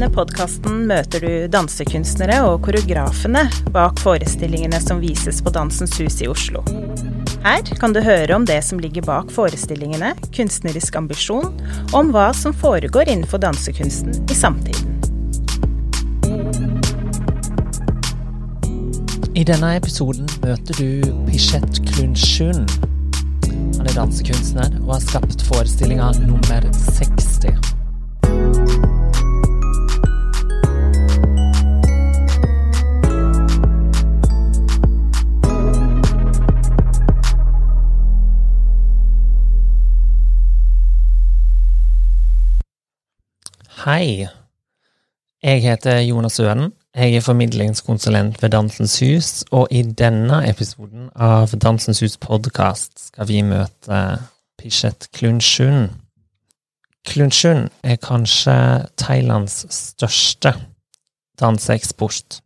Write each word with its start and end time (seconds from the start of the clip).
denne 0.00 0.14
podkasten 0.16 0.86
møter 0.88 1.20
du 1.20 1.32
dansekunstnere 1.52 2.38
og 2.48 2.62
koreografene 2.64 3.42
bak 3.74 3.98
forestillingene 4.00 4.78
som 4.80 4.96
vises 5.02 5.42
på 5.44 5.52
Dansens 5.52 5.92
Hus 6.00 6.14
i 6.24 6.28
Oslo. 6.30 6.62
Her 7.44 7.60
kan 7.76 7.92
du 7.92 8.00
høre 8.00 8.32
om 8.32 8.46
det 8.48 8.62
som 8.64 8.80
ligger 8.80 9.04
bak 9.04 9.28
forestillingene, 9.34 10.14
kunstnerisk 10.32 10.96
ambisjon, 10.96 11.52
og 11.90 11.98
om 11.98 12.12
hva 12.14 12.30
som 12.32 12.56
foregår 12.56 13.12
innenfor 13.12 13.42
dansekunsten 13.44 14.16
i 14.24 14.36
samtiden. 14.38 14.96
I 19.36 19.44
denne 19.44 19.74
episoden 19.76 20.30
møter 20.46 20.80
du 20.80 21.18
Pichette 21.28 21.84
Klunshun. 21.90 22.64
Han 23.50 23.84
er 23.84 23.98
dansekunstner 24.00 24.80
og 24.86 24.94
har 24.94 25.04
skapt 25.10 25.44
forestillinga 25.50 26.14
nummer 26.24 26.72
60. 26.96 27.69
Hei. 43.90 44.28
Jeg 45.42 45.62
heter 45.62 45.98
Jonas 45.98 46.40
Øen. 46.40 46.72
Jeg 46.94 47.14
er 47.14 47.20
formidlingskonsulent 47.20 48.42
ved 48.42 48.50
Dansens 48.50 49.00
Hus, 49.00 49.44
og 49.50 49.66
i 49.70 49.82
denne 49.82 50.36
episoden 50.46 51.08
av 51.16 51.50
Dansens 51.58 51.98
Hus 51.98 52.14
podkast 52.22 53.08
skal 53.08 53.26
vi 53.26 53.40
møte 53.42 53.98
Pishet 54.60 55.08
Klunshun. 55.16 55.88
Klunshun 57.08 57.66
er 57.82 57.98
kanskje 57.98 58.54
Thailands 58.94 59.64
største 59.74 60.54
danseeksport. 61.42 62.38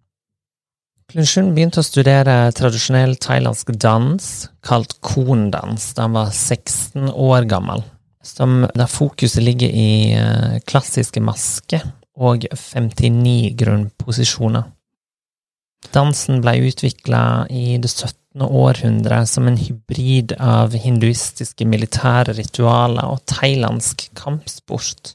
Klunshun 1.13 1.53
begynte 1.53 1.85
å 1.85 1.91
studere 1.91 2.55
tradisjonell 2.57 3.19
thailandsk 3.21 3.77
dans, 3.85 4.31
kalt 4.65 4.97
kondans, 5.05 5.93
da 5.93 6.09
han 6.09 6.17
var 6.17 6.33
16 6.33 7.13
år 7.13 7.45
gammel 7.53 7.85
som 8.25 8.65
der 8.75 8.91
fokuset 8.91 9.45
ligger 9.45 9.69
i 9.69 10.15
eh, 10.17 10.61
klassiske 10.67 11.23
masker 11.25 11.85
og 12.15 12.47
59 12.51 13.55
grunnposisjoner. 13.59 14.71
Dansen 15.93 16.41
ble 16.43 16.57
utvikla 16.71 17.47
i 17.53 17.77
det 17.83 17.91
17. 17.91 18.45
århundre 18.45 19.21
som 19.31 19.49
en 19.49 19.59
hybrid 19.61 20.33
av 20.41 20.75
hinduistiske 20.75 21.67
militære 21.69 22.35
ritualer 22.39 23.13
og 23.13 23.23
thailandsk 23.31 24.09
kampsport. 24.19 25.15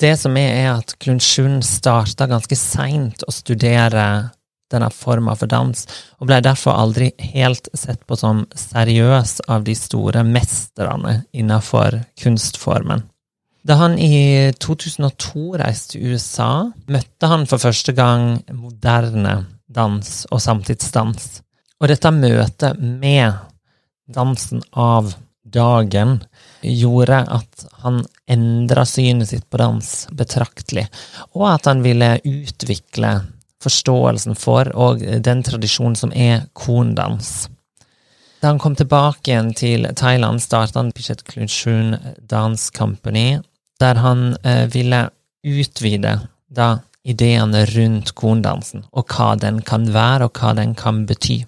Det 0.00 0.14
som 0.18 0.36
er, 0.40 0.50
er 0.64 0.70
at 0.78 0.96
Klunsjun 1.00 1.60
starta 1.64 2.26
ganske 2.28 2.56
seint 2.56 3.24
å 3.28 3.32
studere 3.34 4.32
denne 4.70 4.90
forma 4.94 5.34
for 5.38 5.50
dans, 5.50 5.86
og 6.18 6.30
ble 6.30 6.40
derfor 6.44 6.78
aldri 6.78 7.10
helt 7.34 7.68
sett 7.74 8.02
på 8.06 8.18
som 8.18 8.44
seriøs 8.54 9.40
av 9.50 9.64
de 9.66 9.74
store 9.78 10.24
mesterne 10.26 11.22
innenfor 11.32 12.00
kunstformen. 12.22 13.04
Da 13.62 13.76
han 13.76 13.98
i 14.00 14.50
2002 14.56 15.58
reiste 15.60 15.98
til 15.98 16.14
USA, 16.14 16.70
møtte 16.88 17.28
han 17.28 17.44
for 17.50 17.60
første 17.60 17.92
gang 17.92 18.38
moderne 18.56 19.42
dans 19.68 20.12
og 20.30 20.40
samtidsdans. 20.40 21.42
Og 21.80 21.90
dette 21.92 22.12
møtet 22.12 22.80
med 22.80 23.36
dansen 24.10 24.64
av 24.72 25.12
dagen 25.44 26.18
gjorde 26.60 27.20
at 27.36 27.66
han 27.82 28.00
endra 28.30 28.84
synet 28.88 29.30
sitt 29.30 29.46
på 29.50 29.60
dans 29.60 29.90
betraktelig, 30.16 30.86
og 31.34 31.46
at 31.54 31.68
han 31.70 31.84
ville 31.84 32.14
utvikle 32.24 33.14
forståelsen 33.62 34.36
for, 34.38 34.70
og 34.74 35.02
den 35.24 35.42
tradisjonen 35.44 35.96
som 35.98 36.12
er 36.16 36.46
kondans. 36.52 37.48
Da 38.40 38.48
han 38.54 38.60
kom 38.60 38.76
tilbake 38.76 39.30
igjen 39.30 39.52
til 39.56 39.84
Thailand, 39.96 40.40
starta 40.40 40.80
han 40.80 40.92
Pichet 40.96 41.24
Klunchun 41.28 41.96
Dance 42.24 42.72
Company, 42.72 43.40
der 43.80 44.00
han 44.00 44.36
eh, 44.44 44.64
ville 44.72 45.08
utvide 45.44 46.14
da 46.48 46.70
ideene 47.04 47.64
rundt 47.68 48.14
korndansen, 48.16 48.84
og 48.92 49.12
hva 49.12 49.34
den 49.40 49.60
kan 49.64 49.88
være, 49.92 50.28
og 50.28 50.40
hva 50.40 50.54
den 50.56 50.74
kan 50.76 51.04
bety. 51.08 51.42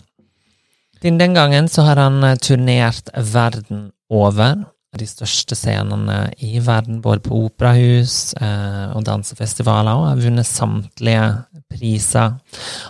Siden 1.00 1.18
den 1.18 1.34
gangen 1.34 1.68
så 1.68 1.86
har 1.88 2.00
han 2.00 2.22
eh, 2.24 2.36
turnert 2.36 3.08
verden 3.16 3.90
over, 4.12 4.64
de 5.00 5.06
største 5.08 5.56
scenene 5.56 6.16
i 6.44 6.58
verden, 6.60 7.00
både 7.04 7.22
på 7.24 7.38
operahus 7.46 8.34
eh, 8.36 8.90
og 8.92 9.06
dansefestivaler, 9.06 9.96
og 9.96 10.10
har 10.10 10.20
vunnet 10.20 10.48
samtlige 10.48 11.24
priser. 11.72 12.34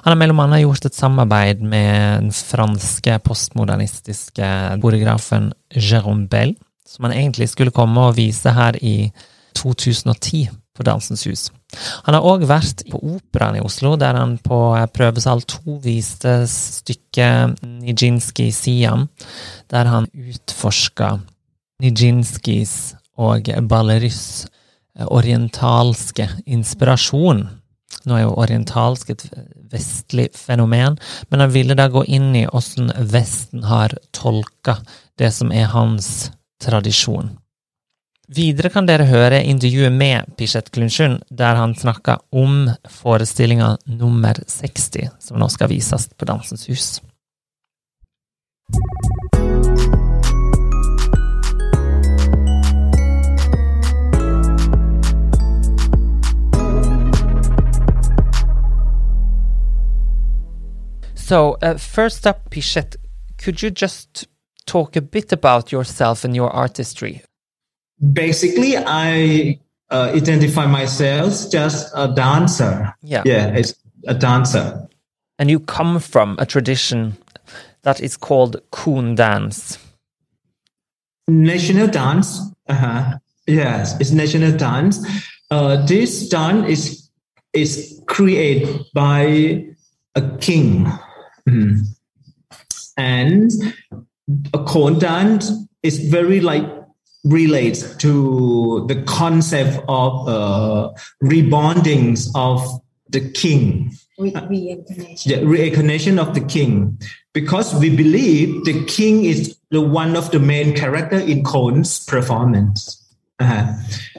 Han 0.03 0.11
har 0.11 0.19
mellom 0.19 0.43
annet 0.43 0.65
gjort 0.65 0.89
et 0.89 0.99
samarbeid 0.99 1.62
med 1.62 2.25
den 2.25 2.35
franske 2.35 3.21
postmodernistiske 3.23 4.51
koreografen 4.83 5.53
Jérôme 5.77 6.27
Bell, 6.33 6.57
som 6.89 7.07
han 7.07 7.15
egentlig 7.15 7.53
skulle 7.53 7.75
komme 7.75 8.09
og 8.09 8.19
vise 8.19 8.51
her 8.51 8.77
i 8.83 9.12
2010 9.55 10.49
på 10.73 10.87
Dansens 10.87 11.27
Hus. 11.29 11.51
Han 12.07 12.17
har 12.17 12.27
òg 12.27 12.45
vært 12.49 12.83
på 12.91 12.99
Operaen 13.15 13.61
i 13.61 13.65
Oslo, 13.65 13.95
der 14.01 14.17
han 14.19 14.37
på 14.43 14.59
prøvesal 14.93 15.45
to 15.49 15.79
viste 15.85 16.43
stykket 16.51 17.62
Nijinski 17.62 18.51
Siam, 18.53 19.07
der 19.71 19.89
han 19.89 20.09
utforska 20.12 21.15
Nijinskis 21.82 22.94
og 23.19 23.50
Ballerys 23.69 24.47
orientalske 25.00 26.28
inspirasjon. 26.47 27.44
Nå 28.09 28.16
er 28.16 28.25
jo 28.25 28.38
orientalsk 28.41 29.12
et 29.12 29.26
vestlig 29.72 30.31
fenomen, 30.37 30.98
men 31.31 31.44
han 31.44 31.53
ville 31.53 31.76
da 31.78 31.88
gå 31.93 32.04
inn 32.09 32.32
i 32.37 32.47
åssen 32.48 32.91
Vesten 33.12 33.65
har 33.69 33.94
tolka 34.16 34.78
det 35.20 35.31
som 35.34 35.53
er 35.53 35.70
hans 35.72 36.31
tradisjon. 36.62 37.37
Videre 38.32 38.70
kan 38.72 38.87
dere 38.88 39.04
høre 39.10 39.43
intervjuet 39.44 39.93
med 39.93 40.31
Pishet 40.38 40.70
Klunshun, 40.72 41.19
der 41.28 41.59
han 41.59 41.75
snakka 41.76 42.19
om 42.32 42.70
forestillinga 42.88 43.75
nummer 43.84 44.38
60, 44.49 45.10
som 45.20 45.41
nå 45.43 45.50
skal 45.53 45.72
vises 45.75 46.09
på 46.16 46.28
Dansens 46.31 46.69
Hus. 46.70 46.87
So, 61.32 61.56
uh, 61.62 61.78
first 61.78 62.26
up, 62.26 62.50
Pichet, 62.50 62.97
could 63.38 63.62
you 63.62 63.70
just 63.70 64.28
talk 64.66 64.97
a 64.97 65.00
bit 65.00 65.32
about 65.32 65.72
yourself 65.72 66.25
and 66.25 66.37
your 66.37 66.50
artistry? 66.50 67.22
Basically, 68.12 68.76
I 68.76 69.59
uh, 69.91 70.12
identify 70.15 70.66
myself 70.66 71.50
just 71.50 71.91
a 71.97 72.12
dancer. 72.15 72.94
Yeah. 73.00 73.22
Yeah, 73.25 73.47
it's 73.56 73.75
a 74.06 74.12
dancer. 74.12 74.87
And 75.38 75.48
you 75.48 75.59
come 75.60 76.00
from 76.00 76.37
a 76.38 76.44
tradition 76.44 77.16
that 77.81 77.99
is 77.99 78.19
called 78.19 78.60
Khon 78.70 79.16
dance. 79.16 79.78
National 81.28 81.87
dance. 81.87 82.43
Uh-huh. 82.69 83.19
Yes, 83.47 83.99
it's 83.99 84.10
national 84.10 84.53
dance. 84.59 85.00
Uh, 85.50 85.82
this 85.87 86.28
dance 86.28 86.69
is 86.69 87.09
is 87.54 88.03
created 88.06 88.84
by 88.93 89.64
a 90.14 90.37
king 90.37 90.93
Mm. 91.49 91.87
And 92.97 93.50
a 94.55 94.59
Khon 94.59 94.99
dance 94.99 95.50
is 95.83 95.99
very 96.09 96.41
like 96.41 96.65
relates 97.25 97.94
to 97.97 98.85
the 98.89 99.03
concept 99.03 99.79
of 99.89 100.29
uh, 100.29 100.91
rebondings 101.23 102.31
of 102.35 102.83
the 103.09 103.21
king. 103.31 103.93
Re- 104.19 104.35
reincarnation. 104.49 105.33
The 105.33 105.47
reincarnation 105.47 106.19
of 106.19 106.35
the 106.35 106.41
king. 106.41 107.00
Because 107.33 107.75
we 107.75 107.95
believe 107.95 108.65
the 108.65 108.85
king 108.85 109.25
is 109.25 109.56
the 109.71 109.81
one 109.81 110.17
of 110.17 110.31
the 110.33 110.38
main 110.38 110.75
character 110.75 111.19
in 111.19 111.43
Khon's 111.43 112.05
performance. 112.05 112.99
Uh-huh. 113.38 113.73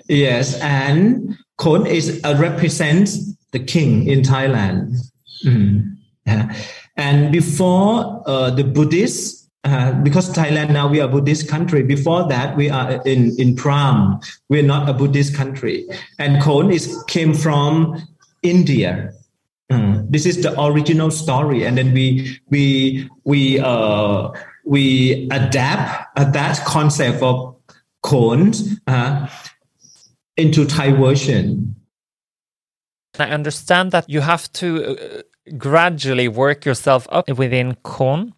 Yes, 0.09 0.59
and 0.59 1.37
Kone 1.59 1.87
is 1.87 2.19
uh, 2.23 2.35
represents 2.39 3.33
the 3.51 3.59
king 3.59 4.07
in 4.07 4.21
Thailand. 4.21 4.97
Mm. 5.45 5.95
Yeah. 6.25 6.55
And 6.95 7.31
before 7.31 8.23
uh, 8.25 8.51
the 8.51 8.63
Buddhists, 8.63 9.49
uh, 9.63 9.93
because 10.03 10.29
Thailand 10.33 10.71
now 10.71 10.87
we 10.87 10.99
are 10.99 11.05
a 11.05 11.11
Buddhist 11.11 11.47
country. 11.47 11.83
Before 11.83 12.27
that, 12.27 12.55
we 12.57 12.69
are 12.69 13.01
in 13.05 13.33
in 13.37 13.55
Pram. 13.55 14.19
We're 14.49 14.63
not 14.63 14.89
a 14.89 14.93
Buddhist 14.93 15.35
country. 15.35 15.87
And 16.19 16.41
Khon 16.41 16.71
is 16.71 17.01
came 17.07 17.33
from 17.33 17.95
India. 18.41 19.13
Mm. 19.71 20.11
This 20.11 20.25
is 20.25 20.43
the 20.43 20.53
original 20.61 21.09
story, 21.09 21.65
and 21.65 21.77
then 21.77 21.93
we 21.93 22.39
we 22.49 23.09
we 23.23 23.59
uh, 23.59 24.29
we 24.65 25.27
adapt 25.31 26.19
uh, 26.19 26.29
that 26.31 26.63
concept 26.65 27.23
of 27.23 27.55
cones 28.01 28.79
uh, 28.87 29.27
into 30.35 30.65
Thai 30.65 30.91
version. 30.91 31.75
I 33.17 33.29
understand 33.29 33.91
that 33.91 34.09
you 34.09 34.21
have 34.21 34.51
to 34.53 34.97
uh, 34.97 35.21
gradually 35.57 36.27
work 36.27 36.65
yourself 36.65 37.07
up 37.11 37.29
within 37.37 37.75
Khon 37.83 38.33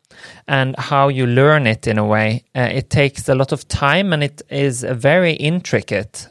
and 0.48 0.76
how 0.78 1.08
you 1.08 1.26
learn 1.26 1.68
it 1.68 1.88
in 1.88 1.98
a 1.98 2.06
way. 2.06 2.44
Uh, 2.56 2.70
it 2.72 2.90
takes 2.90 3.30
a 3.30 3.36
lot 3.36 3.52
of 3.52 3.68
time 3.68 4.14
and 4.14 4.24
it 4.24 4.42
is 4.50 4.84
very 4.84 5.34
intricate. 5.34 6.28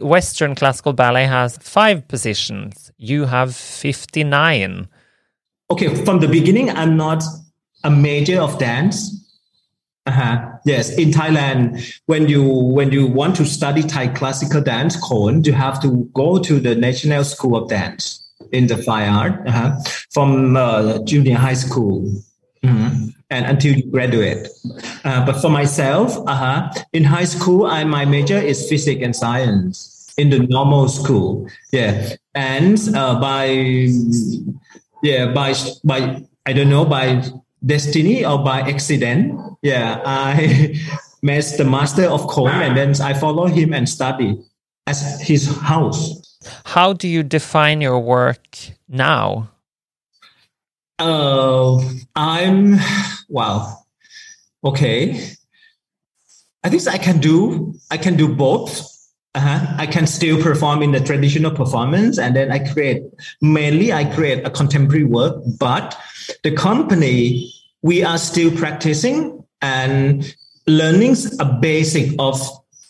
Western 0.00 0.54
classical 0.54 0.92
ballet 0.92 1.26
has 1.26 1.56
five 1.58 2.06
positions. 2.08 2.92
You 2.98 3.24
have 3.24 3.54
59. 3.54 4.88
Okay, 5.70 6.04
from 6.04 6.20
the 6.20 6.28
beginning, 6.28 6.70
I'm 6.70 6.96
not 6.96 7.22
a 7.84 7.90
major 7.90 8.40
of 8.40 8.58
dance. 8.58 9.14
Uh-huh. 10.06 10.48
Yes, 10.64 10.96
in 10.96 11.10
Thailand, 11.10 12.00
when 12.06 12.28
you 12.28 12.42
when 12.42 12.92
you 12.92 13.06
want 13.06 13.36
to 13.36 13.44
study 13.44 13.82
Thai 13.82 14.08
classical 14.08 14.62
dance, 14.62 14.96
Khon, 14.96 15.44
you 15.44 15.52
have 15.52 15.82
to 15.82 16.08
go 16.14 16.38
to 16.38 16.60
the 16.60 16.74
National 16.74 17.24
School 17.24 17.56
of 17.56 17.68
Dance 17.68 18.27
in 18.52 18.66
the 18.66 18.76
fine 18.76 19.08
art 19.08 19.46
uh-huh, 19.46 19.76
from 20.10 20.56
uh, 20.56 20.98
junior 21.04 21.36
high 21.36 21.54
school. 21.54 22.04
Mm-hmm. 22.62 23.10
And 23.30 23.44
until 23.44 23.76
you 23.76 23.90
graduate, 23.90 24.48
uh, 25.04 25.24
but 25.26 25.40
for 25.40 25.50
myself, 25.50 26.16
uh-huh, 26.26 26.72
in 26.94 27.04
high 27.04 27.26
school, 27.26 27.66
I 27.66 27.84
my 27.84 28.06
major 28.06 28.38
is 28.38 28.66
physics 28.68 29.04
and 29.04 29.14
science 29.14 30.14
in 30.16 30.30
the 30.30 30.40
normal 30.40 30.88
school. 30.88 31.46
Yeah, 31.70 32.16
and 32.34 32.80
uh, 32.96 33.20
by 33.20 33.52
yeah 35.02 35.26
by 35.32 35.54
by 35.84 36.24
I 36.46 36.52
don't 36.54 36.70
know 36.70 36.86
by 36.86 37.22
destiny 37.64 38.24
or 38.24 38.42
by 38.42 38.60
accident. 38.60 39.38
Yeah, 39.62 40.00
I 40.04 40.80
met 41.22 41.44
the 41.56 41.64
master 41.64 42.04
of 42.04 42.26
Khon 42.26 42.50
and 42.50 42.76
then 42.76 42.94
I 43.02 43.14
follow 43.14 43.46
him 43.46 43.72
and 43.72 43.88
study 43.88 44.38
at 44.86 44.96
his 45.20 45.46
house. 45.60 46.17
How 46.64 46.92
do 46.92 47.08
you 47.08 47.22
define 47.22 47.80
your 47.80 47.98
work 47.98 48.56
now? 48.88 49.50
Uh, 50.98 51.78
I'm 52.16 52.76
wow. 53.28 53.76
Okay. 54.64 55.30
I 56.64 56.70
think 56.70 56.88
I 56.88 56.98
can 56.98 57.18
do 57.18 57.74
I 57.90 57.96
can 57.96 58.16
do 58.16 58.34
both. 58.34 58.94
Uh-huh. 59.34 59.74
I 59.78 59.86
can 59.86 60.06
still 60.06 60.42
perform 60.42 60.82
in 60.82 60.90
the 60.90 61.00
traditional 61.00 61.52
performance, 61.52 62.18
and 62.18 62.34
then 62.34 62.50
I 62.50 62.58
create 62.58 63.02
mainly 63.40 63.92
I 63.92 64.04
create 64.04 64.44
a 64.44 64.50
contemporary 64.50 65.04
work. 65.04 65.36
But 65.58 65.96
the 66.42 66.52
company 66.52 67.52
we 67.82 68.02
are 68.02 68.18
still 68.18 68.50
practicing 68.50 69.44
and 69.62 70.34
learning 70.66 71.16
a 71.38 71.44
basic 71.44 72.14
of 72.18 72.40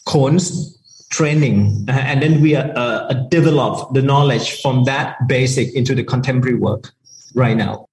Khon's 0.06 0.77
training, 1.10 1.86
uh, 1.88 1.92
and 1.92 2.22
then 2.22 2.40
we 2.40 2.54
uh, 2.54 2.68
uh, 2.68 3.12
develop 3.28 3.94
the 3.94 4.02
knowledge 4.02 4.60
from 4.60 4.84
that 4.84 5.16
basic 5.26 5.74
into 5.74 5.94
the 5.94 6.04
contemporary 6.04 6.56
work 6.56 6.92
right 7.34 7.56
now. 7.56 7.86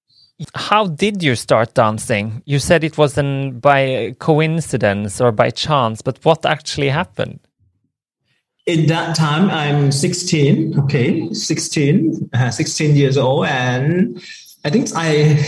How 0.54 0.88
did 0.88 1.24
you 1.24 1.36
start 1.36 1.74
dancing? 1.74 2.44
You 2.46 2.60
said 2.60 2.84
it 2.84 2.98
wasn't 2.98 3.62
by 3.62 4.16
coincidence 4.20 5.22
or 5.22 5.32
by 5.32 5.50
chance, 5.50 6.02
but 6.02 6.24
what 6.26 6.46
actually 6.46 6.90
happened? 6.90 7.40
In 8.66 8.88
that 8.88 9.16
time, 9.16 9.50
I'm 9.50 9.92
16, 9.92 10.80
okay, 10.82 11.32
16, 11.32 12.30
uh, 12.34 12.52
16 12.52 12.96
years 12.96 13.18
old. 13.18 13.46
And 13.46 14.22
I 14.66 14.72
think 14.72 14.90
I, 14.96 15.40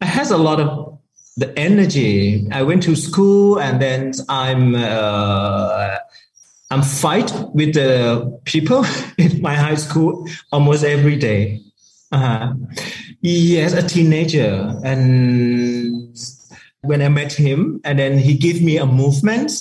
I 0.00 0.06
has 0.06 0.30
a 0.30 0.38
lot 0.38 0.60
of 0.60 0.98
the 1.36 1.56
energy. 1.58 2.48
I 2.50 2.62
went 2.62 2.82
to 2.84 2.96
school 2.96 3.58
and 3.58 3.82
then 3.82 4.12
I'm, 4.28 4.74
uh, 4.74 5.98
I'm 6.74 6.82
fight 6.82 7.32
with 7.54 7.74
the 7.74 8.36
people 8.46 8.84
in 9.18 9.40
my 9.40 9.54
high 9.54 9.76
school 9.76 10.26
almost 10.50 10.82
every 10.82 11.14
day. 11.14 11.60
Uh-huh. 12.10 12.54
Yes, 13.20 13.74
a 13.74 13.82
teenager. 13.86 14.74
And 14.82 16.18
when 16.82 17.00
I 17.00 17.08
met 17.10 17.32
him, 17.32 17.80
and 17.84 18.00
then 18.00 18.18
he 18.18 18.34
gave 18.34 18.60
me 18.60 18.78
a 18.78 18.86
movement, 18.86 19.52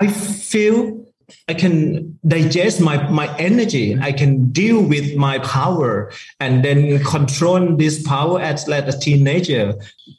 I 0.00 0.06
feel 0.06 1.04
I 1.48 1.54
can 1.54 2.16
digest 2.24 2.80
my, 2.80 3.10
my 3.10 3.36
energy. 3.36 3.98
I 4.00 4.12
can 4.12 4.52
deal 4.52 4.80
with 4.80 5.16
my 5.16 5.40
power 5.40 6.12
and 6.38 6.64
then 6.64 7.02
control 7.02 7.76
this 7.76 8.04
power 8.04 8.40
as 8.40 8.68
like 8.68 8.86
a 8.86 8.92
teenager, 8.92 9.74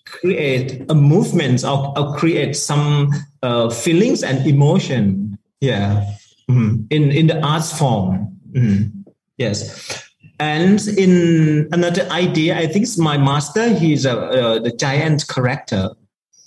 create 0.06 0.84
a 0.90 0.94
movement 0.94 1.64
or, 1.64 1.98
or 1.98 2.18
create 2.18 2.58
some 2.58 3.12
uh, 3.44 3.70
feelings 3.70 4.24
and 4.24 4.46
emotion. 4.46 5.38
Yeah. 5.62 6.12
Mm-hmm. 6.50 6.86
In, 6.90 7.12
in 7.12 7.28
the 7.28 7.42
arts 7.46 7.78
form. 7.78 8.38
Mm-hmm. 8.52 9.02
Yes. 9.38 10.04
And 10.40 10.82
in 10.98 11.70
another 11.72 12.10
idea, 12.10 12.58
I 12.58 12.66
think 12.66 12.88
my 12.98 13.16
master, 13.16 13.70
he's 13.70 14.06
a, 14.06 14.60
the 14.62 14.72
giant 14.72 15.28
character. 15.28 15.92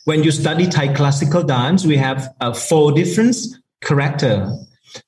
When 0.05 0.25
you 0.25 0.32
study 0.32 0.66
Thai 0.66 0.94
classical 0.94 1.44
dance, 1.44 1.87
we 1.87 1.96
have 1.96 2.34
uh, 2.40 2.52
four 2.52 2.93
different 2.93 3.37
character, 3.81 4.52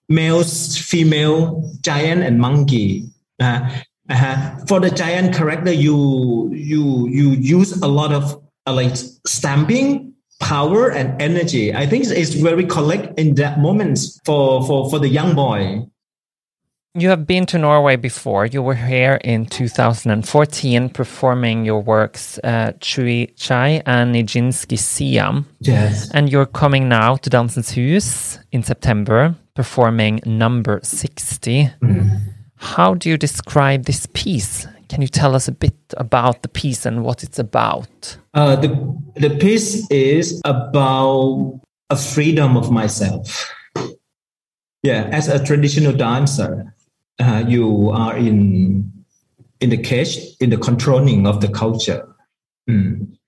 males, 0.08 0.78
female, 0.78 1.68
giant, 1.80 2.22
and 2.22 2.38
monkey. 2.38 3.10
Uh, 3.40 3.68
uh, 4.08 4.56
for 4.66 4.80
the 4.80 4.90
giant 4.90 5.34
character, 5.34 5.72
you 5.72 6.50
you 6.54 7.08
you 7.08 7.30
use 7.30 7.72
a 7.82 7.88
lot 7.88 8.12
of 8.12 8.40
uh, 8.66 8.72
like 8.72 8.96
stamping, 9.26 10.05
power, 10.40 10.90
and 10.90 11.20
energy. 11.20 11.74
I 11.74 11.86
think 11.86 12.04
it's 12.06 12.34
very 12.34 12.64
collect 12.66 13.18
in 13.18 13.34
that 13.36 13.58
moment 13.58 13.98
for 14.24 14.64
for 14.66 14.90
for 14.90 14.98
the 14.98 15.08
young 15.08 15.34
boy. 15.34 15.86
You 16.98 17.10
have 17.10 17.26
been 17.26 17.44
to 17.46 17.58
Norway 17.58 17.96
before. 17.96 18.46
You 18.46 18.62
were 18.62 18.74
here 18.74 19.20
in 19.22 19.44
2014 19.44 20.88
performing 20.88 21.66
your 21.66 21.82
works 21.82 22.38
uh, 22.42 22.72
Chui 22.80 23.34
Chai 23.36 23.82
and 23.84 24.14
Nijinsky 24.14 24.78
Siam. 24.78 25.46
Yes. 25.60 26.10
And 26.14 26.32
you're 26.32 26.46
coming 26.46 26.88
now 26.88 27.16
to 27.16 27.28
Dansens 27.28 27.74
Hus 27.74 28.38
in 28.50 28.62
September 28.62 29.34
performing 29.54 30.20
number 30.24 30.80
60. 30.82 31.70
Mm. 31.82 32.20
How 32.56 32.94
do 32.94 33.10
you 33.10 33.18
describe 33.18 33.84
this 33.84 34.06
piece? 34.14 34.66
Can 34.96 35.02
you 35.02 35.08
tell 35.08 35.34
us 35.34 35.46
a 35.46 35.52
bit 35.52 35.76
about 35.98 36.40
the 36.40 36.48
piece 36.48 36.87
and 36.87 37.04
what 37.04 37.22
it's 37.22 37.38
about? 37.38 38.16
Uh, 38.32 38.56
the, 38.56 38.69
the 39.16 39.28
piece 39.28 39.87
is 39.90 40.40
about 40.47 41.61
a 41.90 41.97
freedom 41.99 42.56
of 42.56 42.70
myself. 42.70 43.52
Yeah, 44.82 45.06
as 45.12 45.28
a 45.28 45.44
traditional 45.44 45.92
dancer, 45.92 46.75
uh, 47.18 47.44
you 47.47 47.90
are 47.90 48.16
in 48.16 48.90
in 49.61 49.68
the 49.68 49.76
cage 49.76 50.16
in 50.40 50.49
the 50.49 50.56
controlling 50.56 51.26
of 51.26 51.42
the 51.42 51.49
culture. 51.49 52.09
Mm. 52.66 53.18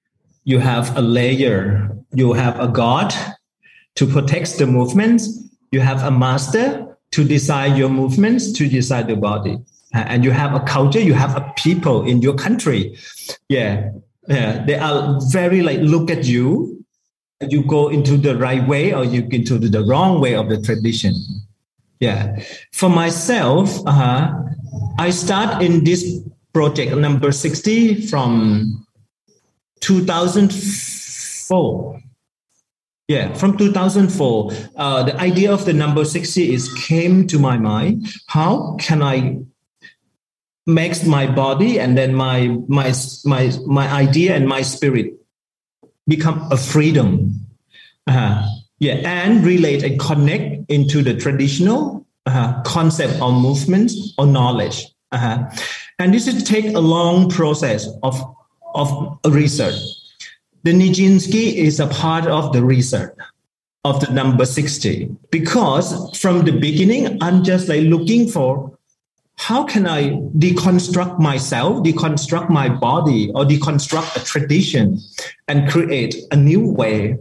You 0.45 0.61
have 0.61 0.97
a 0.97 1.03
layer. 1.03 1.95
You 2.15 2.33
have 2.33 2.59
a 2.59 2.69
god 2.69 3.13
to 3.97 4.07
protect 4.07 4.57
the 4.57 4.67
movements. 4.67 5.29
You 5.71 5.81
have 5.81 6.03
a 6.03 6.11
master 6.11 6.97
to 7.11 7.25
decide 7.25 7.77
your 7.77 7.91
movements, 7.91 8.53
to 8.53 8.67
decide 8.67 9.09
the 9.09 9.17
body. 9.17 9.59
Uh, 9.95 10.05
and 10.07 10.25
you 10.25 10.31
have 10.31 10.55
a 10.55 10.61
culture. 10.61 11.01
You 11.01 11.15
have 11.15 11.37
a 11.37 11.53
people 11.57 12.07
in 12.07 12.21
your 12.21 12.35
country. 12.35 12.97
Yeah, 13.49 13.91
yeah. 14.29 14.65
They 14.65 14.77
are 14.77 15.19
very 15.31 15.63
like 15.63 15.81
look 15.81 16.11
at 16.11 16.25
you. 16.25 16.85
You 17.41 17.63
go 17.63 17.89
into 17.89 18.17
the 18.17 18.37
right 18.37 18.67
way 18.67 18.93
or 18.93 19.05
you 19.05 19.27
into 19.31 19.59
the 19.59 19.85
wrong 19.85 20.21
way 20.21 20.35
of 20.35 20.49
the 20.49 20.61
tradition. 20.61 21.15
Yeah. 22.01 22.43
For 22.73 22.91
myself, 22.91 23.79
uh, 23.87 24.33
I 24.99 25.11
start 25.11 25.63
in 25.63 25.85
this 25.85 26.21
project 26.53 26.97
number 26.97 27.31
60 27.33 28.07
from 28.07 28.85
2004. 29.81 32.01
Yeah, 33.09 33.33
from 33.33 33.57
2004, 33.57 34.53
uh, 34.77 35.03
the 35.05 35.17
idea 35.17 35.51
of 35.51 35.65
the 35.65 35.73
number 35.73 36.05
60 36.05 36.53
is 36.53 36.71
came 36.75 37.27
to 37.29 37.39
my 37.39 37.57
mind. 37.57 38.07
How 38.27 38.77
can 38.79 39.03
I 39.03 39.39
make 40.69 41.05
my 41.07 41.27
body 41.27 41.81
and 41.81 41.99
then 41.99 42.15
my 42.15 42.47
my 42.69 42.93
my 43.25 43.51
my 43.67 43.89
idea 43.91 44.37
and 44.37 44.47
my 44.47 44.63
spirit 44.63 45.15
become 46.07 46.47
a 46.53 46.57
freedom? 46.57 47.41
Uh, 48.07 48.47
yeah, 48.79 48.95
and 49.05 49.45
relate 49.45 49.83
and 49.83 49.99
connect 49.99 50.71
into 50.71 51.03
the 51.03 51.15
traditional 51.15 52.07
uh, 52.27 52.63
concept 52.63 53.21
or 53.21 53.33
movement 53.33 53.91
or 54.19 54.27
knowledge. 54.27 54.87
Uh-huh. 55.11 55.51
And 55.99 56.15
this 56.15 56.29
is 56.29 56.45
take 56.45 56.75
a 56.75 56.81
long 56.81 57.29
process 57.29 57.89
of, 58.03 58.23
of 58.75 59.19
research. 59.27 59.81
The 60.63 60.73
Nijinsky 60.73 61.55
is 61.55 61.81
a 61.81 61.87
part 61.89 62.27
of 62.27 62.53
the 62.53 62.63
research 62.63 63.17
of 63.85 64.01
the 64.01 64.13
number 64.13 64.45
60 64.45 65.17
because 65.31 66.17
from 66.19 66.45
the 66.45 66.53
beginning, 66.53 67.21
I'm 67.23 67.43
just 67.43 67.69
like 67.69 67.83
looking 67.83 68.29
for 68.29 68.78
how 69.39 69.65
can 69.65 69.87
I 69.87 70.11
deconstruct 70.37 71.19
myself, 71.19 71.83
deconstruct 71.85 72.51
my 72.51 72.69
body, 72.69 73.31
or 73.35 73.45
deconstruct 73.45 74.17
a 74.21 74.25
tradition 74.25 74.99
and 75.47 75.69
create 75.71 76.17
a 76.31 76.37
new 76.37 76.69
way 76.71 77.17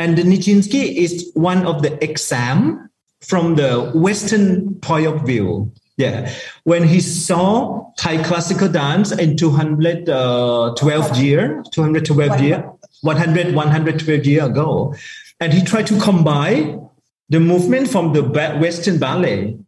and 0.00 0.16
the 0.16 0.22
Nijinsky 0.22 0.96
is 0.96 1.30
one 1.34 1.66
of 1.66 1.82
the 1.82 2.02
exam 2.02 2.88
from 3.20 3.56
the 3.56 3.92
Western 3.94 4.74
point 4.76 5.06
of 5.06 5.26
view. 5.26 5.70
Yeah. 5.98 6.32
When 6.64 6.88
he 6.88 7.00
saw 7.00 7.92
Thai 7.98 8.22
classical 8.24 8.70
dance 8.70 9.12
in 9.12 9.36
212 9.36 11.16
year, 11.18 11.62
212 11.70 12.40
year, 12.40 12.72
100, 13.02 13.54
112 13.54 14.24
year 14.24 14.46
ago, 14.46 14.94
and 15.38 15.52
he 15.52 15.62
tried 15.62 15.86
to 15.88 16.00
combine 16.00 16.88
the 17.28 17.38
movement 17.38 17.88
from 17.88 18.14
the 18.14 18.22
Western 18.22 18.98
ballet, 18.98 19.58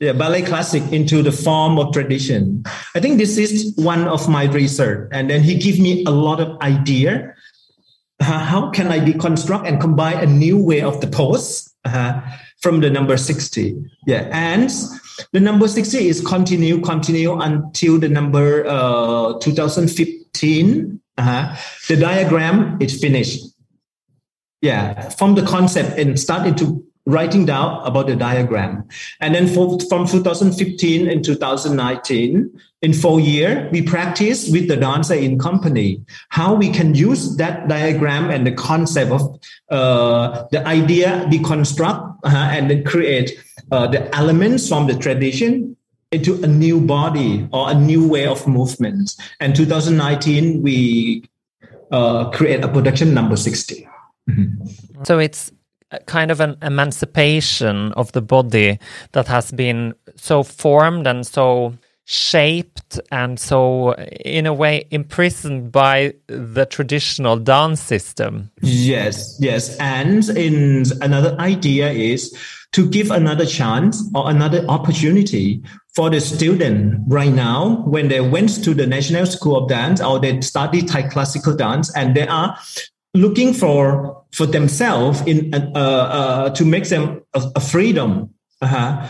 the 0.00 0.14
ballet 0.14 0.42
classic 0.42 0.82
into 0.92 1.22
the 1.22 1.30
form 1.30 1.78
of 1.78 1.92
tradition. 1.92 2.64
I 2.94 3.00
think 3.00 3.18
this 3.18 3.36
is 3.36 3.74
one 3.76 4.08
of 4.08 4.28
my 4.28 4.44
research. 4.44 5.08
And 5.12 5.28
then 5.28 5.42
he 5.42 5.56
gave 5.56 5.78
me 5.78 6.04
a 6.06 6.10
lot 6.10 6.40
of 6.40 6.58
idea. 6.62 7.34
Uh, 8.18 8.38
how 8.38 8.70
can 8.70 8.88
I 8.88 8.98
deconstruct 8.98 9.68
and 9.68 9.80
combine 9.80 10.16
a 10.16 10.26
new 10.26 10.58
way 10.58 10.80
of 10.80 11.00
the 11.02 11.06
pose 11.06 11.70
uh, 11.84 12.20
from 12.60 12.80
the 12.80 12.88
number 12.88 13.18
60? 13.18 13.76
Yeah. 14.06 14.28
And 14.32 14.70
the 15.32 15.40
number 15.40 15.68
60 15.68 16.08
is 16.08 16.26
continue, 16.26 16.80
continue 16.80 17.38
until 17.38 17.98
the 17.98 18.08
number 18.08 18.66
uh, 18.66 19.38
2015. 19.38 21.00
Uh-huh. 21.18 21.56
The 21.88 21.96
diagram 21.96 22.78
is 22.80 22.98
finished. 22.98 23.44
Yeah, 24.62 25.08
from 25.10 25.36
the 25.36 25.42
concept 25.42 25.98
and 25.98 26.20
start 26.20 26.46
into 26.46 26.84
writing 27.10 27.44
down 27.44 27.84
about 27.84 28.06
the 28.06 28.16
diagram. 28.16 28.86
And 29.20 29.34
then 29.34 29.46
for, 29.46 29.78
from 29.88 30.06
2015 30.06 31.08
and 31.08 31.24
2019, 31.24 32.50
in 32.82 32.94
four 32.94 33.20
year, 33.20 33.68
we 33.72 33.82
practice 33.82 34.48
with 34.50 34.68
the 34.68 34.76
dancer 34.76 35.14
in 35.14 35.38
company 35.38 36.02
how 36.30 36.54
we 36.54 36.70
can 36.70 36.94
use 36.94 37.36
that 37.36 37.68
diagram 37.68 38.30
and 38.30 38.46
the 38.46 38.52
concept 38.52 39.10
of 39.10 39.38
uh, 39.68 40.46
the 40.50 40.66
idea, 40.66 41.26
deconstruct, 41.30 42.18
uh, 42.24 42.28
and 42.28 42.70
then 42.70 42.84
create 42.84 43.38
uh, 43.70 43.86
the 43.86 44.14
elements 44.16 44.68
from 44.68 44.86
the 44.86 44.94
tradition 44.94 45.76
into 46.10 46.42
a 46.42 46.46
new 46.46 46.80
body 46.80 47.46
or 47.52 47.70
a 47.70 47.74
new 47.74 48.08
way 48.08 48.26
of 48.26 48.46
movement. 48.46 49.14
And 49.38 49.54
2019, 49.54 50.62
we 50.62 51.28
uh, 51.92 52.30
create 52.30 52.64
a 52.64 52.68
production 52.68 53.14
number 53.14 53.36
60. 53.36 53.86
Mm-hmm. 54.28 55.04
So 55.04 55.18
it's 55.18 55.52
kind 56.06 56.30
of 56.30 56.40
an 56.40 56.56
emancipation 56.62 57.92
of 57.92 58.12
the 58.12 58.22
body 58.22 58.78
that 59.12 59.26
has 59.26 59.50
been 59.52 59.94
so 60.16 60.42
formed 60.42 61.06
and 61.06 61.26
so 61.26 61.74
shaped 62.04 62.98
and 63.12 63.38
so 63.38 63.94
in 64.24 64.44
a 64.44 64.52
way 64.52 64.84
imprisoned 64.90 65.70
by 65.70 66.12
the 66.26 66.66
traditional 66.66 67.36
dance 67.36 67.80
system. 67.80 68.50
Yes 68.62 69.36
yes. 69.40 69.76
And 69.78 70.28
in 70.30 70.84
another 71.00 71.36
idea 71.38 71.90
is 71.90 72.36
to 72.72 72.88
give 72.88 73.10
another 73.10 73.46
chance 73.46 74.02
or 74.14 74.30
another 74.30 74.64
opportunity 74.66 75.62
for 75.94 76.10
the 76.10 76.20
student 76.20 77.00
right 77.08 77.32
now 77.32 77.82
when 77.86 78.08
they 78.08 78.20
went 78.20 78.62
to 78.64 78.74
the 78.74 78.86
national 78.86 79.26
school 79.26 79.56
of 79.56 79.68
dance 79.68 80.00
or 80.00 80.18
they 80.20 80.40
study 80.40 80.82
thai 80.82 81.02
classical 81.02 81.54
dance 81.54 81.94
and 81.96 82.14
they 82.14 82.26
are 82.26 82.56
looking 83.14 83.52
for 83.52 84.24
for 84.32 84.46
themselves 84.46 85.20
in 85.22 85.52
uh, 85.54 85.58
uh, 85.74 86.50
to 86.50 86.64
make 86.64 86.88
them 86.88 87.22
a, 87.34 87.42
a 87.56 87.60
freedom 87.60 88.32
uh-huh. 88.62 89.06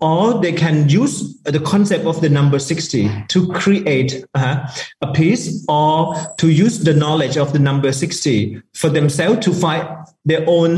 or 0.00 0.40
they 0.40 0.52
can 0.52 0.88
use 0.88 1.40
the 1.44 1.60
concept 1.60 2.04
of 2.04 2.20
the 2.20 2.28
number 2.28 2.58
60 2.58 3.26
to 3.28 3.48
create 3.52 4.24
uh, 4.34 4.68
a 5.00 5.12
piece 5.12 5.64
or 5.68 6.14
to 6.38 6.50
use 6.50 6.80
the 6.80 6.94
knowledge 6.94 7.36
of 7.36 7.52
the 7.52 7.58
number 7.58 7.92
60 7.92 8.60
for 8.74 8.88
themselves 8.88 9.44
to 9.44 9.52
find 9.52 9.88
their 10.24 10.44
own 10.48 10.76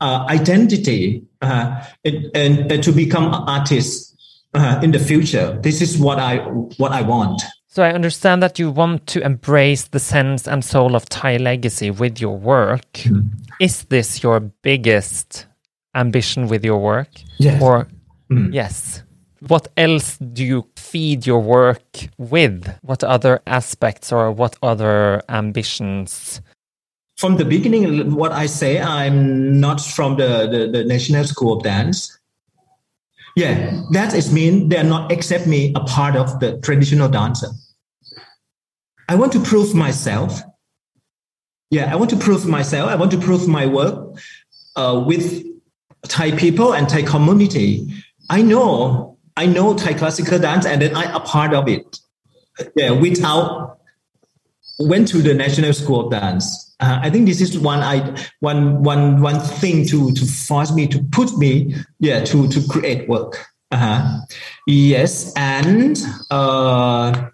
uh, 0.00 0.26
identity 0.30 1.22
uh, 1.42 1.84
and, 2.04 2.70
and, 2.70 2.82
to 2.82 2.92
become 2.92 3.34
artists 3.46 4.14
uh, 4.54 4.80
in 4.82 4.92
the 4.92 4.98
future 4.98 5.58
this 5.62 5.82
is 5.82 5.98
what 5.98 6.18
i 6.18 6.38
what 6.78 6.92
i 6.92 7.02
want 7.02 7.42
so 7.74 7.82
I 7.82 7.90
understand 7.90 8.40
that 8.40 8.60
you 8.60 8.70
want 8.70 9.08
to 9.08 9.20
embrace 9.20 9.88
the 9.88 9.98
sense 9.98 10.46
and 10.46 10.64
soul 10.64 10.94
of 10.94 11.08
Thai 11.08 11.38
legacy 11.38 11.90
with 11.90 12.20
your 12.20 12.38
work. 12.38 12.92
Mm. 12.92 13.30
Is 13.58 13.82
this 13.86 14.22
your 14.22 14.38
biggest 14.38 15.46
ambition 15.92 16.46
with 16.46 16.64
your 16.64 16.78
work? 16.78 17.08
Yes. 17.38 17.60
Or 17.60 17.88
mm. 18.30 18.54
yes. 18.54 19.02
What 19.48 19.66
else 19.76 20.18
do 20.18 20.44
you 20.44 20.68
feed 20.76 21.26
your 21.26 21.40
work 21.40 21.82
with? 22.16 22.72
What 22.82 23.02
other 23.02 23.42
aspects 23.44 24.12
or 24.12 24.30
what 24.30 24.54
other 24.62 25.22
ambitions? 25.28 26.40
From 27.16 27.38
the 27.38 27.44
beginning, 27.44 28.14
what 28.14 28.30
I 28.30 28.46
say, 28.46 28.80
I'm 28.80 29.58
not 29.58 29.80
from 29.80 30.16
the, 30.16 30.46
the, 30.46 30.78
the 30.78 30.84
National 30.84 31.24
School 31.24 31.56
of 31.56 31.64
Dance. 31.64 32.16
Yeah, 33.34 33.80
that 33.90 34.14
is 34.14 34.32
mean 34.32 34.68
they 34.68 34.76
are 34.76 34.84
not 34.84 35.10
accept 35.10 35.48
me 35.48 35.72
a 35.74 35.80
part 35.80 36.14
of 36.14 36.38
the 36.38 36.60
traditional 36.60 37.08
dancer. 37.08 37.48
I 39.08 39.14
want 39.14 39.32
to 39.32 39.40
prove 39.40 39.74
myself. 39.74 40.40
Yeah, 41.70 41.92
I 41.92 41.96
want 41.96 42.10
to 42.10 42.16
prove 42.16 42.46
myself. 42.46 42.90
I 42.90 42.94
want 42.94 43.10
to 43.12 43.18
prove 43.18 43.48
my 43.48 43.66
work 43.66 44.16
uh, 44.76 45.02
with 45.06 45.44
Thai 46.08 46.32
people 46.32 46.74
and 46.74 46.88
Thai 46.88 47.02
community. 47.02 47.92
I 48.30 48.42
know, 48.42 49.18
I 49.36 49.46
know 49.46 49.74
Thai 49.74 49.94
classical 49.94 50.38
dance, 50.38 50.66
and 50.66 50.80
then 50.80 50.94
I 50.96 51.04
a 51.14 51.20
part 51.20 51.52
of 51.52 51.68
it. 51.68 51.98
Yeah, 52.76 52.92
without 52.92 53.78
went 54.78 55.08
to 55.08 55.18
the 55.22 55.34
National 55.34 55.72
School 55.72 56.06
of 56.06 56.10
Dance. 56.10 56.74
Uh, 56.80 56.98
I 57.02 57.10
think 57.10 57.26
this 57.26 57.40
is 57.40 57.58
one 57.58 57.80
I 57.80 58.16
one 58.40 58.82
one 58.82 59.20
one 59.20 59.40
thing 59.40 59.86
to 59.86 60.12
to 60.12 60.26
force 60.26 60.72
me 60.72 60.86
to 60.88 61.02
put 61.12 61.36
me 61.38 61.74
yeah 62.00 62.24
to 62.24 62.48
to 62.48 62.68
create 62.68 63.08
work. 63.08 63.44
Uh-huh. 63.70 64.20
Yes, 64.66 65.32
and 65.36 66.00
uh, 66.30 67.28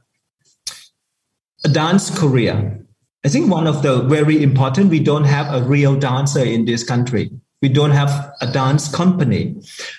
a 1.64 1.68
dance 1.68 2.10
career. 2.16 2.76
I 3.24 3.28
think 3.28 3.50
one 3.50 3.66
of 3.66 3.82
the 3.82 4.02
very 4.02 4.42
important, 4.42 4.90
we 4.90 5.00
don't 5.00 5.24
have 5.24 5.52
a 5.54 5.62
real 5.66 5.94
dancer 5.96 6.42
in 6.42 6.64
this 6.64 6.82
country. 6.82 7.30
We 7.60 7.68
don't 7.68 7.90
have 7.90 8.32
a 8.40 8.50
dance 8.50 8.88
company. 8.88 9.56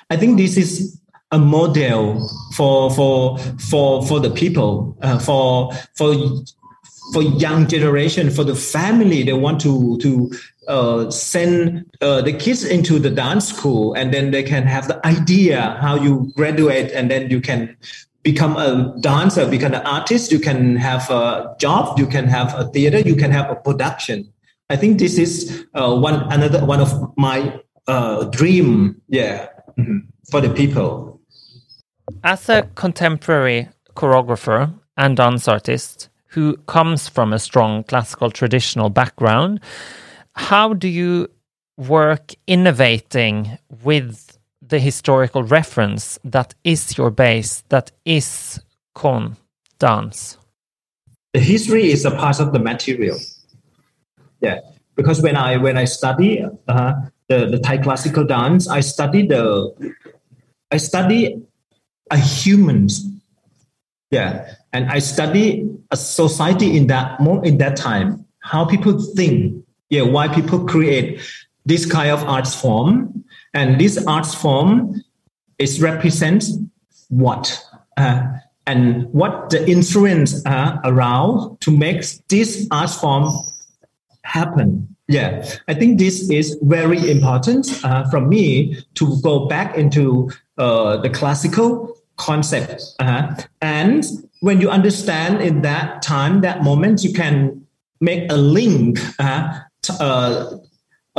I 0.10 0.18
think 0.18 0.38
this 0.38 0.58
is 0.58 1.00
a 1.32 1.40
model 1.40 2.28
for 2.54 2.92
for 2.92 3.38
for 3.38 4.06
for 4.06 4.20
the 4.20 4.32
people 4.32 4.98
uh, 5.02 5.18
for 5.20 5.72
for 5.96 6.14
for 7.14 7.22
young 7.22 7.68
generation 7.68 8.30
for 8.30 8.44
the 8.44 8.56
family 8.56 9.24
they 9.24 9.34
want 9.34 9.62
to 9.62 9.98
to 10.00 10.32
uh, 10.68 11.10
send 11.10 11.86
uh, 12.02 12.22
the 12.22 12.34
kids 12.34 12.64
into 12.64 13.00
the 13.00 13.10
dance 13.10 13.50
school 13.50 13.94
and 13.94 14.14
then 14.14 14.32
they 14.32 14.44
can 14.44 14.64
have 14.64 14.88
the 14.88 15.06
idea 15.06 15.78
how 15.82 15.96
you 15.96 16.32
graduate 16.36 16.92
and 16.92 17.10
then 17.10 17.30
you 17.30 17.42
can 17.42 17.76
become 18.24 18.56
a 18.58 18.96
dancer, 19.02 19.50
become 19.50 19.74
an 19.74 19.86
artist, 19.86 20.32
you 20.32 20.40
can 20.40 20.76
have 20.76 21.10
a 21.10 21.56
job, 21.60 21.98
you 21.98 22.08
can 22.08 22.28
have 22.28 22.54
a 22.58 22.66
theater, 22.70 23.00
you 23.00 23.16
can 23.16 23.32
have 23.32 23.50
a 23.50 23.56
production. 23.56 24.32
I 24.70 24.76
think 24.78 25.00
this 25.00 25.18
is 25.18 25.66
uh, 25.74 25.96
one 25.96 26.22
another 26.32 26.66
one 26.66 26.80
of 26.80 27.14
my 27.18 27.60
uh, 27.88 28.26
dream, 28.26 29.02
yeah, 29.08 29.48
mm-hmm, 29.78 29.98
for 30.30 30.40
the 30.42 30.50
people. 30.50 31.20
As 32.24 32.48
a 32.50 32.64
contemporary 32.76 33.70
choreographer 33.96 34.74
and 34.98 35.18
dance 35.18 35.48
artist 35.48 36.10
who 36.28 36.56
comes 36.68 37.10
from 37.10 37.34
a 37.34 37.40
strong 37.40 37.84
classical 37.84 38.32
traditional 38.32 38.90
background, 38.90 39.60
how 40.36 40.74
do 40.74 40.88
you 40.88 41.28
work 41.78 42.34
innovating 42.48 43.58
with 43.84 44.31
the 44.72 44.80
historical 44.80 45.44
reference 45.44 46.18
that 46.24 46.56
is 46.64 46.98
your 46.98 47.12
base, 47.12 47.64
that 47.70 47.92
is 48.06 48.60
Khon 48.96 49.36
dance? 49.78 50.38
The 51.34 51.40
history 51.40 51.92
is 51.92 52.06
a 52.06 52.12
part 52.12 52.40
of 52.40 52.54
the 52.54 52.60
material. 52.60 53.20
Yeah, 54.40 54.60
because 54.96 55.22
when 55.22 55.36
I 55.36 55.58
when 55.58 55.78
I 55.78 55.86
study 55.86 56.44
uh, 56.68 56.94
the 57.28 57.46
the 57.46 57.60
Thai 57.60 57.78
classical 57.78 58.26
dance, 58.26 58.68
I 58.68 58.80
study 58.80 59.28
the 59.28 59.46
I 60.72 60.78
study 60.78 61.42
a 62.10 62.18
humans. 62.18 63.06
Yeah, 64.10 64.56
and 64.74 64.90
I 64.90 65.00
study 65.00 65.70
a 65.92 65.98
society 65.98 66.76
in 66.76 66.88
that 66.88 67.20
more 67.20 67.46
in 67.46 67.60
that 67.60 67.76
time, 67.76 68.26
how 68.40 68.66
people 68.66 69.00
think. 69.16 69.64
Yeah, 69.90 70.04
why 70.04 70.30
people 70.30 70.66
create 70.66 71.20
this 71.66 71.86
kind 71.86 72.12
of 72.12 72.24
art 72.24 72.48
form 72.48 73.21
and 73.54 73.80
this 73.80 74.04
art 74.06 74.26
form 74.26 75.04
is 75.58 75.82
represents 75.82 76.58
what 77.10 77.64
uh, 77.98 78.24
and 78.68 79.12
what 79.14 79.50
the 79.50 79.70
influence 79.70 80.46
are 80.46 80.80
around 80.86 81.60
to 81.62 81.72
make 81.76 82.04
this 82.30 82.68
art 82.72 82.90
form 82.90 83.34
happen. 84.24 84.88
Yeah, 85.08 85.46
I 85.68 85.74
think 85.74 86.00
this 86.00 86.30
is 86.30 86.58
very 86.62 87.12
important 87.12 87.84
uh, 87.84 88.10
for 88.10 88.22
me 88.22 88.78
to 88.96 89.20
go 89.22 89.48
back 89.48 89.78
into 89.78 90.32
uh, 90.58 90.98
the 90.98 91.10
classical 91.10 91.98
concept. 92.16 92.84
Uh, 93.00 93.36
and 93.62 94.06
when 94.40 94.62
you 94.62 94.70
understand 94.70 95.42
in 95.42 95.64
that 95.64 96.02
time, 96.02 96.42
that 96.42 96.64
moment, 96.64 97.04
you 97.04 97.14
can 97.14 97.66
make 98.00 98.32
a 98.32 98.36
link 98.36 99.00
uh, 99.20 99.60
t- 99.82 99.94
uh, 100.00 100.58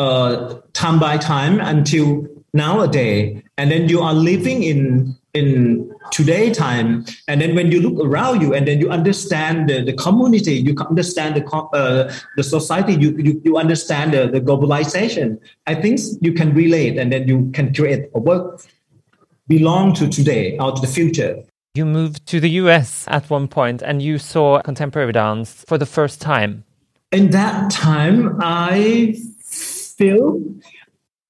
uh, 0.02 0.60
time 0.72 0.98
by 0.98 1.16
time 1.16 1.60
until 1.60 2.26
nowadays, 2.52 3.42
and 3.56 3.70
then 3.70 3.88
you 3.88 4.00
are 4.00 4.14
living 4.14 4.62
in 4.62 5.16
in 5.34 5.90
today 6.10 6.52
time. 6.52 7.06
And 7.26 7.40
then 7.40 7.54
when 7.54 7.72
you 7.72 7.80
look 7.80 8.04
around 8.04 8.42
you 8.42 8.52
and 8.52 8.68
then 8.68 8.80
you 8.80 8.90
understand 8.90 9.70
the, 9.70 9.82
the 9.82 9.94
community, 9.94 10.54
you 10.54 10.74
can 10.74 10.86
understand 10.88 11.36
the, 11.36 11.44
uh, 11.50 12.12
the 12.36 12.42
society, 12.42 12.94
you, 12.94 13.16
you, 13.16 13.40
you 13.42 13.56
understand 13.56 14.12
the, 14.12 14.28
the 14.28 14.42
globalization. 14.42 15.38
I 15.66 15.74
think 15.74 16.00
you 16.20 16.34
can 16.34 16.52
relate 16.52 16.98
and 16.98 17.10
then 17.10 17.28
you 17.28 17.50
can 17.54 17.72
create 17.72 18.10
a 18.14 18.18
work 18.18 18.60
belong 19.48 19.94
to 19.94 20.08
today 20.08 20.58
or 20.58 20.72
to 20.72 20.80
the 20.82 20.86
future. 20.86 21.42
You 21.74 21.86
moved 21.86 22.26
to 22.26 22.38
the 22.38 22.50
US 22.62 23.06
at 23.08 23.30
one 23.30 23.48
point 23.48 23.80
and 23.80 24.02
you 24.02 24.18
saw 24.18 24.60
contemporary 24.60 25.12
dance 25.12 25.64
for 25.66 25.78
the 25.78 25.86
first 25.86 26.20
time. 26.20 26.64
In 27.10 27.30
that 27.30 27.70
time, 27.70 28.38
I 28.42 29.14
feel 30.02 30.42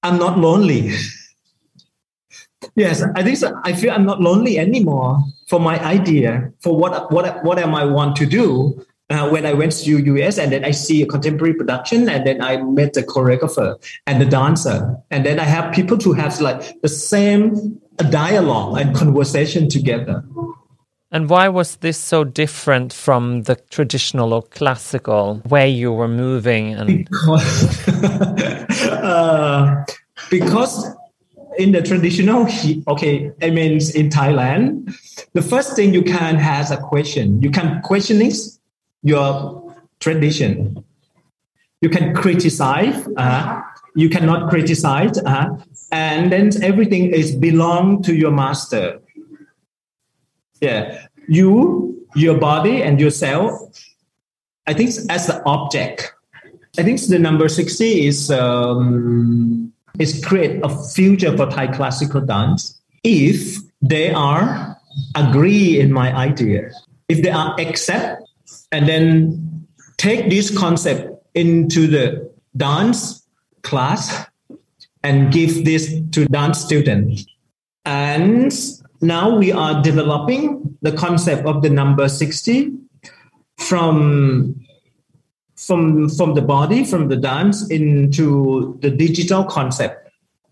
I'm 0.01 0.17
not 0.17 0.37
lonely. 0.37 0.91
yes, 2.75 3.03
I 3.15 3.21
think 3.23 3.37
so. 3.37 3.53
I 3.63 3.73
feel 3.73 3.91
I'm 3.91 4.05
not 4.05 4.19
lonely 4.19 4.57
anymore 4.57 5.23
for 5.47 5.59
my 5.59 5.77
idea, 5.79 6.51
for 6.59 6.75
what 6.75 7.11
what 7.11 7.43
what 7.43 7.59
am 7.59 7.75
I 7.75 7.85
want 7.85 8.15
to 8.17 8.25
do. 8.25 8.83
Uh, 9.09 9.29
when 9.29 9.45
I 9.45 9.53
went 9.53 9.73
to 9.83 9.99
US 9.99 10.39
and 10.39 10.51
then 10.51 10.63
I 10.65 10.71
see 10.71 11.03
a 11.03 11.05
contemporary 11.05 11.53
production 11.53 12.09
and 12.09 12.25
then 12.25 12.41
I 12.41 12.63
met 12.63 12.93
the 12.93 13.03
choreographer 13.03 13.75
and 14.07 14.19
the 14.19 14.25
dancer 14.25 14.95
and 15.11 15.25
then 15.25 15.39
I 15.39 15.43
have 15.43 15.73
people 15.73 15.97
to 15.99 16.13
have 16.13 16.39
like 16.41 16.81
the 16.81 16.89
same 16.89 17.79
dialogue 18.09 18.79
and 18.79 18.95
conversation 18.95 19.69
together. 19.69 20.23
And 21.13 21.29
why 21.29 21.47
was 21.47 21.75
this 21.75 21.95
so 21.95 22.23
different 22.23 22.91
from 22.91 23.43
the 23.43 23.55
traditional 23.69 24.33
or 24.33 24.41
classical 24.41 25.43
way 25.47 25.69
you 25.69 25.93
were 25.93 26.07
moving? 26.07 26.73
And 26.73 27.05
because, 27.05 27.87
uh, 28.89 29.85
because 30.31 30.87
in 31.59 31.71
the 31.71 31.83
traditional, 31.83 32.47
okay, 32.87 33.31
I 33.43 33.51
mean 33.51 33.73
in 33.93 34.09
Thailand, 34.09 34.91
the 35.33 35.43
first 35.43 35.75
thing 35.75 35.93
you 35.93 36.01
can 36.01 36.35
has 36.35 36.71
a 36.71 36.77
question. 36.77 37.39
You 37.43 37.51
can 37.51 37.79
questioning 37.83 38.31
your 39.03 39.71
tradition. 39.99 40.83
You 41.81 41.89
can 41.89 42.15
criticize. 42.15 43.07
Uh, 43.17 43.61
you 43.95 44.09
cannot 44.09 44.49
criticize, 44.49 45.19
uh, 45.19 45.45
and 45.91 46.31
then 46.31 46.49
everything 46.63 47.11
is 47.13 47.35
belong 47.35 48.01
to 48.01 48.15
your 48.15 48.31
master 48.31 48.99
yeah 50.63 51.02
you 51.27 52.07
your 52.15 52.37
body 52.37 52.83
and 52.83 52.99
yourself 52.99 53.51
i 54.67 54.73
think 54.73 54.89
as 55.09 55.27
the 55.27 55.41
object. 55.45 56.13
I 56.77 56.81
think 56.81 56.99
the 57.01 57.19
number 57.19 57.47
60 57.47 58.07
is 58.07 58.31
um, 58.31 59.71
is 59.99 60.25
create 60.25 60.59
a 60.63 60.69
future 60.69 61.35
for 61.37 61.45
thai 61.45 61.67
classical 61.67 62.21
dance 62.21 62.81
if 63.03 63.57
they 63.81 64.11
are 64.11 64.75
agree 65.15 65.79
in 65.79 65.91
my 65.93 66.11
idea. 66.15 66.71
If 67.09 67.21
they 67.21 67.29
are 67.29 67.55
accept 67.59 68.23
and 68.71 68.87
then 68.87 69.67
take 69.97 70.29
this 70.29 70.55
concept 70.57 71.11
into 71.35 71.85
the 71.85 72.31
dance 72.57 73.27
class 73.61 74.25
and 75.03 75.31
give 75.31 75.65
this 75.65 75.93
to 76.11 76.25
dance 76.25 76.59
students 76.59 77.25
and 77.85 78.51
now 79.01 79.35
we 79.35 79.51
are 79.51 79.81
developing 79.83 80.72
the 80.83 80.91
concept 80.91 81.47
of 81.47 81.63
the 81.63 81.69
number 81.69 82.07
60 82.07 82.71
from 83.57 84.63
from 85.55 86.09
from 86.09 86.33
the 86.35 86.41
body 86.41 86.83
from 86.83 87.07
the 87.07 87.15
dance 87.15 87.67
into 87.69 88.77
the 88.81 88.91
digital 88.91 89.43
concept. 89.45 90.11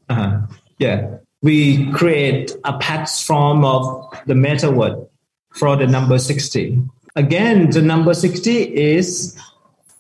Uh-huh. 0.10 0.42
yeah. 0.80 1.18
We 1.44 1.92
create 1.92 2.52
a 2.64 2.78
platform 2.78 3.66
of 3.66 3.84
the 4.26 4.34
metaverse 4.34 5.08
for 5.54 5.76
the 5.76 5.88
number 5.88 6.18
60 6.18 6.82
again 7.16 7.70
the 7.72 7.82
number 7.82 8.14
60 8.14 8.52
is 8.74 9.38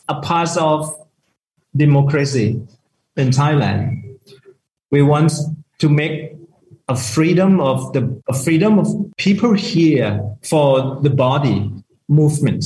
a 0.07 0.21
part 0.21 0.55
of 0.57 0.93
democracy 1.75 2.61
in 3.17 3.29
thailand. 3.29 4.17
We 4.91 5.01
want 5.01 5.33
to 5.79 5.89
make 5.89 6.35
a 6.91 6.95
freedom 6.95 7.61
of 7.61 7.93
the 7.93 8.01
a 8.27 8.33
freedom 8.33 8.77
of 8.77 8.87
people 9.17 9.53
here 9.53 10.19
for 10.43 10.99
the 11.03 11.09
body 11.09 11.71
movement. 12.07 12.63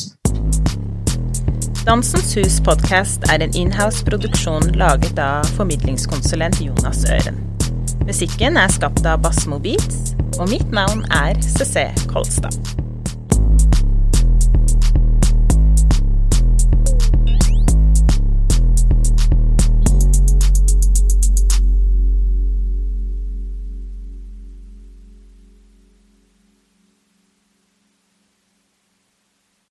Dansens 1.86 2.34
Hus 2.34 2.58
podkast 2.62 3.28
er 3.30 3.44
en 3.46 3.54
inhouse-produksjon 3.54 4.72
laget 4.82 5.20
av 5.22 5.46
formidlingskonsulent 5.60 6.58
Jonas 6.62 7.06
Øren. 7.06 7.38
Musikken 8.06 8.58
er 8.58 8.74
skapt 8.74 9.06
av 9.06 9.22
Bassmo 9.22 9.62
Beats, 9.62 10.16
og 10.40 10.50
mitt 10.50 10.74
navn 10.74 11.06
er 11.14 11.38
CC 11.46 11.86
Kolstad. 12.10 12.85